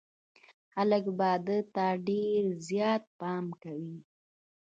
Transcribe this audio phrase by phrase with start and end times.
[0.73, 3.97] خلک به ده ته ډېر زيات پام کوي.